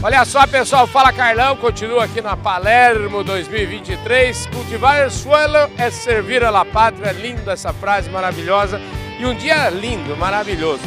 Olha 0.00 0.24
só, 0.24 0.46
pessoal, 0.46 0.86
fala 0.86 1.12
Carlão, 1.12 1.56
continua 1.56 2.04
aqui 2.04 2.20
na 2.20 2.36
Palermo 2.36 3.24
2023. 3.24 4.46
Cultivar 4.46 5.04
o 5.04 5.10
suelo 5.10 5.68
é 5.76 5.90
servir 5.90 6.44
a 6.44 6.50
la 6.50 6.64
pátria. 6.64 7.10
Linda 7.10 7.50
essa 7.50 7.72
frase 7.72 8.08
maravilhosa. 8.08 8.80
E 9.18 9.26
um 9.26 9.34
dia 9.34 9.68
lindo, 9.70 10.16
maravilhoso. 10.16 10.82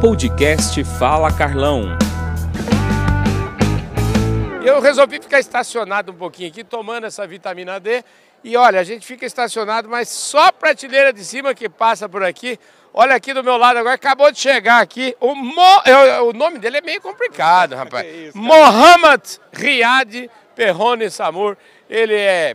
Podcast 0.00 0.82
Fala 0.98 1.30
Carlão. 1.30 1.98
Eu 4.64 4.80
resolvi 4.80 5.20
ficar 5.20 5.38
estacionado 5.38 6.12
um 6.12 6.16
pouquinho 6.16 6.48
aqui, 6.48 6.64
tomando 6.64 7.04
essa 7.04 7.26
vitamina 7.26 7.78
D. 7.78 8.02
E 8.46 8.56
olha, 8.56 8.78
a 8.78 8.84
gente 8.84 9.04
fica 9.04 9.26
estacionado, 9.26 9.88
mas 9.88 10.08
só 10.08 10.46
a 10.46 10.52
prateleira 10.52 11.12
de 11.12 11.24
cima 11.24 11.52
que 11.52 11.68
passa 11.68 12.08
por 12.08 12.22
aqui. 12.22 12.60
Olha 12.94 13.16
aqui 13.16 13.34
do 13.34 13.42
meu 13.42 13.56
lado 13.56 13.80
agora, 13.80 13.96
acabou 13.96 14.30
de 14.30 14.38
chegar 14.38 14.80
aqui. 14.80 15.16
O, 15.18 15.34
Mo, 15.34 15.82
o 16.28 16.32
nome 16.32 16.60
dele 16.60 16.76
é 16.76 16.80
meio 16.80 17.00
complicado, 17.00 17.74
rapaz. 17.74 18.06
isso, 18.06 18.38
Mohamed 18.38 19.40
Riad 19.52 20.30
Perrone 20.54 21.10
Samur. 21.10 21.56
Ele 21.90 22.14
é 22.14 22.54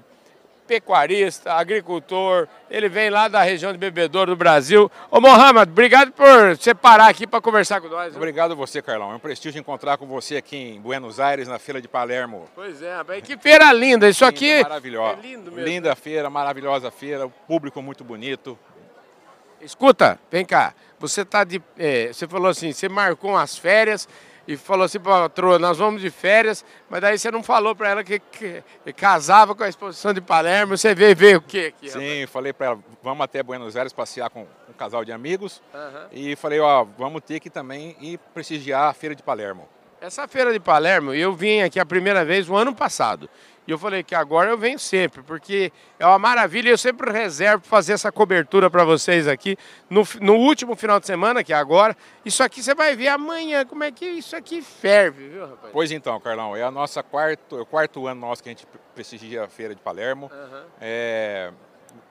pecuarista, 0.72 1.52
agricultor, 1.54 2.48
ele 2.70 2.88
vem 2.88 3.10
lá 3.10 3.28
da 3.28 3.44
região 3.44 3.74
de 3.74 3.78
Bebedouro 3.78 4.32
do 4.32 4.38
Brasil. 4.38 4.90
Ô 5.10 5.20
Mohamed, 5.20 5.70
obrigado 5.70 6.14
por 6.14 6.56
você 6.56 6.74
parar 6.74 7.08
aqui 7.10 7.28
para 7.28 7.42
conversar 7.42 7.82
com 7.82 7.90
nós. 7.90 8.14
viu? 8.14 8.16
Obrigado 8.16 8.54
a 8.54 8.56
você, 8.56 8.82
Carlão. 8.82 9.12
É 9.12 9.16
um 9.16 9.20
prestígio 9.20 9.60
encontrar 9.60 9.98
com 9.98 10.08
você 10.08 10.38
aqui 10.38 10.56
em 10.56 10.80
Buenos 10.80 11.20
Aires, 11.20 11.50
na 11.50 11.60
Feira 11.60 11.82
de 11.82 11.90
Palermo. 11.90 12.48
Pois 12.56 12.82
é, 12.82 12.96
rapaz. 12.96 13.22
Que 13.22 13.38
feira 13.38 13.74
linda. 13.74 14.08
Isso 14.08 14.24
Linda, 14.24 14.34
aqui 14.34 14.64
maravilhosa. 14.64 15.20
é 15.20 15.22
lindo 15.22 15.52
mesmo. 15.52 15.68
Linda 15.68 15.94
feira, 15.94 16.30
maravilhosa 16.30 16.90
feira, 16.90 17.28
público 17.46 17.82
muito 17.82 18.06
bonito. 18.06 18.58
Escuta, 19.60 20.18
vem 20.32 20.46
cá. 20.46 20.74
Você 21.00 21.26
tá 21.26 21.44
de. 21.44 21.62
é, 21.78 22.14
você 22.14 22.26
falou 22.30 22.48
assim, 22.48 22.72
você 22.72 22.88
marcou 22.88 23.32
umas 23.32 23.58
férias 23.58 24.08
e 24.48 24.58
falou 24.58 24.86
assim 24.86 25.00
patroa, 25.00 25.60
nós 25.60 25.78
vamos 25.78 26.02
de 26.02 26.10
férias, 26.10 26.66
mas 26.90 27.02
daí 27.02 27.18
você 27.18 27.30
não 27.32 27.44
falou 27.44 27.76
pra 27.76 27.90
ela 27.90 28.04
que, 28.04 28.20
que- 28.20 28.64
que 28.84 28.94
casava 28.94 29.54
com 29.56 29.64
a 29.64 29.70
exposição 29.70 30.14
de 30.14 30.22
Palermo. 30.22 30.78
Você 30.78 30.94
veio 30.96 31.16
ver 31.16 31.38
o 31.38 31.42
quê 31.42 31.74
aqui? 31.76 31.90
Sim, 31.90 32.26
falei 32.28 32.52
para 32.54 32.68
ela, 32.68 32.80
vamos 33.04 33.24
até 33.24 33.42
Buenos 33.44 33.76
Aires 33.76 33.94
passear 33.94 34.30
com 34.30 34.42
um 34.70 34.74
casal 34.78 35.06
de 35.06 35.12
amigos. 35.12 35.62
Aham. 35.74 36.08
E 36.12 36.36
falei, 36.36 36.60
ó, 36.60 36.84
vamos 36.98 37.22
ter 37.24 37.40
que 37.40 37.50
também 37.50 37.96
ir 38.02 38.18
prestigiar 38.34 38.90
a 38.90 38.94
Feira 38.94 39.16
de 39.16 39.24
Palermo. 39.24 39.68
Essa 40.02 40.28
feira 40.28 40.52
de 40.52 40.60
Palermo, 40.60 41.14
eu 41.14 41.32
vim 41.32 41.62
aqui 41.62 41.80
a 41.80 41.86
primeira 41.86 42.26
vez 42.26 42.48
no 42.48 42.56
ano 42.56 42.74
passado. 42.74 43.30
E 43.68 43.72
eu 43.72 43.78
falei 43.78 44.02
que 44.02 44.16
agora 44.16 44.50
eu 44.50 44.58
venho 44.58 44.80
sempre, 44.80 45.22
porque 45.22 45.72
é 46.00 46.06
uma 46.08 46.18
maravilha 46.18 46.70
e 46.70 46.72
eu 46.72 46.78
sempre 46.78 47.12
reservo 47.12 47.64
fazer 47.64 47.94
essa 47.94 48.12
cobertura 48.12 48.68
para 48.68 48.84
vocês 48.84 49.28
aqui 49.28 49.56
no, 49.88 50.02
no 50.20 50.38
último 50.38 50.76
final 50.76 51.00
de 51.00 51.06
semana, 51.06 51.44
que 51.44 51.54
é 51.54 51.56
agora. 51.56 51.96
Isso 52.26 52.42
aqui 52.42 52.64
você 52.64 52.74
vai 52.74 52.96
ver 52.96 53.10
amanhã, 53.10 53.64
como 53.64 53.84
é 53.84 53.92
que 53.92 54.04
isso 54.04 54.36
aqui 54.36 54.64
ferve, 54.64 55.30
viu, 55.30 55.46
rapaz? 55.46 55.72
Pois 55.72 55.92
então, 55.92 56.20
Carlão, 56.20 56.56
é 56.56 56.64
a 56.64 56.72
nossa 56.72 57.04
quarto, 57.04 57.60
é 57.60 57.62
o 57.62 57.66
quarto 57.68 58.08
ano 58.08 58.22
nosso 58.22 58.42
que 58.42 58.50
a 58.50 58.54
gente 58.54 58.66
prestigia 58.96 59.44
a 59.44 59.48
Feira 59.48 59.76
de 59.76 59.82
Palermo. 59.84 60.32
Aham. 60.34 60.66
É, 60.82 61.52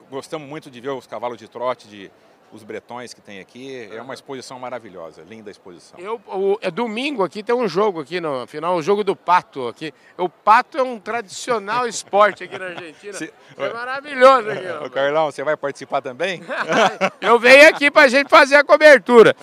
gostamos 0.09 0.47
muito 0.47 0.71
de 0.71 0.79
ver 0.79 0.91
os 0.91 1.05
cavalos 1.05 1.37
de 1.37 1.49
trote, 1.49 1.89
de, 1.89 2.09
os 2.51 2.63
bretões 2.63 3.13
que 3.13 3.21
tem 3.21 3.39
aqui. 3.39 3.87
É 3.91 4.01
uma 4.01 4.13
exposição 4.13 4.59
maravilhosa, 4.59 5.23
linda 5.27 5.49
exposição. 5.49 5.99
Eu, 5.99 6.19
o, 6.27 6.57
é 6.61 6.69
domingo 6.69 7.23
aqui 7.23 7.41
tem 7.43 7.55
um 7.55 7.67
jogo 7.67 8.01
aqui 8.01 8.19
no 8.19 8.45
final, 8.47 8.75
o 8.75 8.81
jogo 8.81 9.03
do 9.03 9.15
pato 9.15 9.67
aqui. 9.67 9.93
O 10.17 10.27
pato 10.27 10.77
é 10.77 10.83
um 10.83 10.99
tradicional 10.99 11.87
esporte 11.89 12.43
aqui 12.43 12.57
na 12.57 12.65
Argentina. 12.65 13.13
Se- 13.13 13.33
É 13.57 13.73
maravilhoso 13.73 14.49
aqui. 14.49 14.67
Ô. 14.85 14.89
Carlão, 14.89 15.31
você 15.31 15.43
vai 15.43 15.55
participar 15.55 16.01
também? 16.01 16.41
Eu 17.21 17.39
venho 17.39 17.69
aqui 17.69 17.89
pra 17.89 18.07
gente 18.07 18.29
fazer 18.29 18.55
a 18.55 18.63
cobertura. 18.63 19.35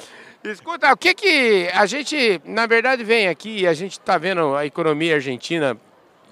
Escuta, 0.44 0.92
o 0.92 0.96
que 0.96 1.14
que 1.14 1.68
a 1.74 1.84
gente, 1.84 2.40
na 2.44 2.64
verdade, 2.66 3.02
vem 3.02 3.26
aqui 3.28 3.60
e 3.62 3.66
a 3.66 3.74
gente 3.74 3.92
está 3.92 4.16
vendo 4.16 4.54
a 4.54 4.64
economia 4.64 5.16
argentina, 5.16 5.76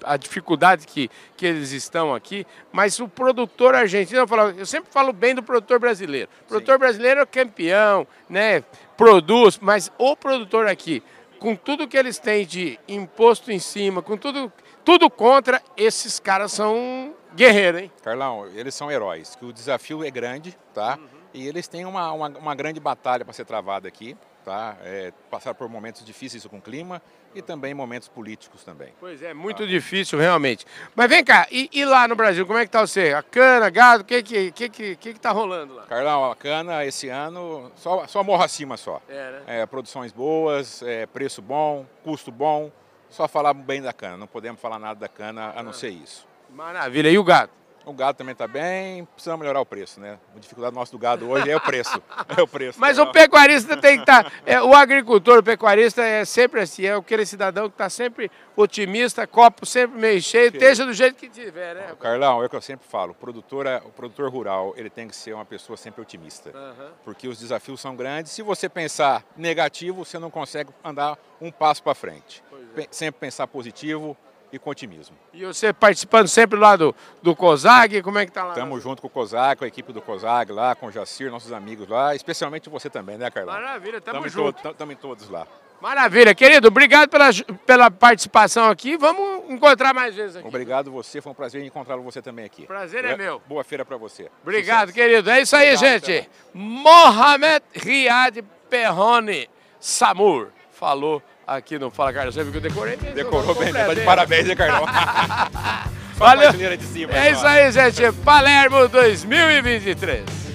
a 0.03 0.17
dificuldade 0.17 0.85
que, 0.85 1.09
que 1.35 1.45
eles 1.45 1.71
estão 1.71 2.13
aqui, 2.13 2.45
mas 2.71 2.99
o 2.99 3.07
produtor 3.07 3.75
argentino, 3.75 4.19
eu, 4.19 4.27
falo, 4.27 4.51
eu 4.57 4.65
sempre 4.65 4.91
falo 4.91 5.13
bem 5.13 5.35
do 5.35 5.43
produtor 5.43 5.79
brasileiro. 5.79 6.29
O 6.45 6.47
produtor 6.49 6.77
brasileiro 6.77 7.21
é 7.21 7.25
campeão, 7.25 8.07
né? 8.29 8.63
Produz, 8.95 9.59
mas 9.59 9.91
o 9.97 10.15
produtor 10.15 10.67
aqui, 10.67 11.03
com 11.39 11.55
tudo 11.55 11.87
que 11.87 11.97
eles 11.97 12.19
têm 12.19 12.45
de 12.45 12.79
imposto 12.87 13.51
em 13.51 13.59
cima, 13.59 14.01
com 14.01 14.17
tudo, 14.17 14.51
tudo 14.83 15.09
contra, 15.09 15.61
esses 15.75 16.19
caras 16.19 16.51
são 16.51 17.13
guerreiros, 17.35 17.81
hein? 17.81 17.91
Carlão, 18.03 18.47
eles 18.55 18.73
são 18.73 18.91
heróis, 18.91 19.35
que 19.35 19.45
o 19.45 19.53
desafio 19.53 20.03
é 20.03 20.09
grande, 20.09 20.57
tá? 20.73 20.97
E 21.33 21.47
eles 21.47 21.67
têm 21.67 21.85
uma, 21.85 22.11
uma, 22.11 22.27
uma 22.29 22.55
grande 22.55 22.79
batalha 22.79 23.23
para 23.23 23.33
ser 23.33 23.45
travada 23.45 23.87
aqui, 23.87 24.15
tá? 24.43 24.77
É, 24.83 25.11
passar 25.29 25.53
por 25.53 25.67
momentos 25.69 26.05
difíceis 26.05 26.45
com 26.47 26.57
o 26.57 26.61
clima 26.61 27.01
e 27.35 27.41
também 27.41 27.73
momentos 27.73 28.07
políticos 28.07 28.63
tambem. 28.63 28.93
Pois 28.99 29.21
é, 29.21 29.33
muito 29.33 29.67
difícil 29.67 30.17
realmente. 30.17 30.65
Mas 30.95 31.09
vem 31.09 31.23
cá, 31.23 31.47
e, 31.51 31.69
e 31.71 31.85
lá 31.85 32.07
no 32.07 32.15
Brasil, 32.15 32.45
como 32.45 32.57
é 32.57 32.65
que 32.65 32.71
tá 32.71 32.79
você? 32.79 33.13
A 33.13 33.21
cana, 33.21 33.69
gado, 33.69 34.03
o 34.03 34.05
que 34.05 34.23
que, 34.23 34.51
que, 34.51 34.69
que, 34.69 34.95
que 34.95 35.13
que 35.13 35.19
tá 35.19 35.31
rolando 35.31 35.75
lá? 35.75 35.83
Carlão, 35.83 36.31
a 36.31 36.35
cana 36.35 36.85
esse 36.85 37.09
ano 37.09 37.71
só, 37.75 38.07
só 38.07 38.23
morra 38.23 38.45
acima 38.45 38.77
só. 38.77 39.01
É, 39.07 39.31
né? 39.31 39.43
É, 39.47 39.65
produções 39.65 40.11
boas, 40.11 40.81
é, 40.81 41.05
preço 41.05 41.41
bom, 41.41 41.85
custo 42.03 42.31
bom. 42.31 42.71
Só 43.09 43.25
falar 43.25 43.53
bem 43.53 43.81
da 43.81 43.93
cana, 43.93 44.17
não 44.17 44.27
podemos 44.27 44.59
falar 44.59 44.77
nada 44.77 44.99
da 44.99 45.07
cana 45.07 45.53
a 45.55 45.63
não 45.63 45.71
ser 45.71 45.89
isso. 45.89 46.27
Maravilha. 46.49 47.09
E 47.09 47.17
o 47.17 47.23
gado? 47.23 47.51
O 47.87 47.93
gado 47.93 48.17
também 48.17 48.33
está 48.33 48.45
bem, 48.49 49.05
precisamos 49.05 49.39
melhorar 49.39 49.61
o 49.61 49.65
preço, 49.65 49.97
né? 50.01 50.19
A 50.35 50.39
dificuldade 50.39 50.75
nossa 50.75 50.91
do 50.91 50.97
gado 50.99 51.29
hoje 51.29 51.49
é 51.49 51.55
o 51.55 51.61
preço. 51.61 52.01
É 52.37 52.41
o 52.41 52.47
preço. 52.47 52.77
Mas 52.79 52.97
o 52.97 53.05
Carlão. 53.05 53.13
pecuarista 53.13 53.77
tem 53.77 53.95
que 53.95 54.01
estar. 54.01 54.31
o 54.63 54.75
agricultor, 54.75 55.39
o 55.39 55.43
pecuarista 55.43 56.03
é 56.03 56.25
sempre 56.25 56.59
assim, 56.59 56.85
é 56.85 56.93
aquele 56.93 57.25
cidadão 57.25 57.69
que 57.69 57.75
está 57.75 57.89
sempre 57.89 58.29
otimista, 58.55 59.25
copo 59.25 59.65
sempre 59.65 59.97
meio 59.97 60.21
cheio, 60.21 60.47
esteja 60.51 60.85
do 60.85 60.91
jeito 60.93 61.15
que 61.15 61.29
tiver, 61.29 61.73
né? 61.75 61.81
rapaz? 61.81 61.99
Carlão, 61.99 62.43
é 62.43 62.45
o 62.45 62.49
que 62.49 62.55
eu 62.55 62.61
sempre 62.61 62.85
falo, 62.85 63.11
o 63.11 63.15
produtor, 63.15 63.65
é- 63.65 63.77
o 63.77 63.89
produtor 63.89 64.29
rural, 64.29 64.73
ele 64.75 64.89
tem 64.89 65.07
que 65.07 65.15
ser 65.15 65.33
uma 65.33 65.45
pessoa 65.45 65.77
sempre 65.77 66.01
otimista. 66.01 66.51
Aham. 66.53 66.91
Porque 67.05 67.27
os 67.29 67.39
desafios 67.39 67.79
são 67.79 67.95
grandes. 67.95 68.33
Se 68.33 68.41
você 68.41 68.67
pensar 68.67 69.23
negativo, 69.37 70.03
você 70.03 70.19
não 70.19 70.29
consegue 70.29 70.69
andar 70.83 71.17
um 71.39 71.49
passo 71.49 71.81
para 71.81 71.95
frente. 71.95 72.43
é. 72.75 72.87
Sempre 72.91 73.21
pensar 73.21 73.47
positivo 73.47 74.17
e 74.51 74.57
com 74.59 74.69
otimismo. 74.69 75.15
E 75.33 75.45
você 75.45 75.73
participando 75.73 76.27
sempre 76.27 76.57
lá 76.57 76.75
do, 76.75 76.95
do 77.21 77.35
COSAG, 77.35 78.01
como 78.01 78.17
é 78.19 78.25
que 78.25 78.31
tá 78.31 78.43
lá? 78.43 78.49
Estamos 78.53 78.81
junto 78.81 79.01
com 79.01 79.07
o 79.07 79.11
COSAG, 79.11 79.59
com 79.59 79.65
a 79.65 79.67
equipe 79.67 79.91
do 79.91 80.01
COSAG 80.01 80.51
lá, 80.51 80.73
com 80.75 80.87
o 80.87 80.91
Jacir, 80.91 81.29
nossos 81.29 81.51
amigos 81.51 81.87
lá, 81.87 82.15
especialmente 82.15 82.69
você 82.69 82.89
também, 82.89 83.17
né, 83.17 83.29
Carlão? 83.29 83.53
Maravilha, 83.53 83.99
tamo 83.99 84.15
Tamo 84.15 84.27
em 84.27 84.29
junto. 84.29 84.61
to- 84.73 84.95
todos 84.95 85.29
lá. 85.29 85.45
Maravilha, 85.79 86.33
querido, 86.33 86.69
obrigado 86.69 87.07
pela, 87.07 87.29
pela 87.65 87.91
participação 87.91 88.67
aqui. 88.67 88.97
Vamos 88.97 89.47
encontrar 89.51 89.93
mais 89.93 90.15
vezes 90.15 90.35
aqui. 90.37 90.47
Obrigado 90.47 90.91
você, 90.91 91.21
foi 91.21 91.31
um 91.31 91.35
prazer 91.35 91.63
encontrá-lo 91.63 92.01
você 92.01 92.19
também 92.19 92.45
aqui. 92.45 92.65
Prazer 92.65 93.05
é 93.05 93.15
meu. 93.15 93.39
Boa 93.47 93.63
feira 93.63 93.85
para 93.85 93.95
você. 93.95 94.31
Obrigado, 94.41 94.87
Sucesso. 94.89 94.93
querido. 95.07 95.29
É 95.29 95.41
isso 95.41 95.55
aí, 95.55 95.75
Obrigado, 95.75 96.05
gente. 96.05 96.29
Mohamed 96.51 97.63
Riad 97.75 98.41
Perrone 98.69 99.47
Samur 99.79 100.47
falou 100.77 101.21
aqui 101.45 101.79
no 101.79 101.89
Fala 101.89 102.13
Carlos. 102.13 102.35
Você 102.35 102.43
viu 102.43 102.51
que 102.51 102.57
eu 102.59 102.61
decorei 102.61 102.95
bem? 102.97 103.13
Decorou 103.13 103.55
bem, 103.55 103.67
Completo, 103.67 103.87
tá 103.87 103.93
de 103.95 104.01
parabéns, 104.01 104.49
hein, 104.49 104.55
Carlão? 104.55 104.85
Valeu. 106.15 106.43
prateleira 106.43 106.77
de 106.77 106.83
cima. 106.83 107.13
É 107.13 107.31
isso 107.31 107.45
aí, 107.45 107.71
gente. 107.71 108.11
Palermo 108.23 108.87
2023. 108.87 110.46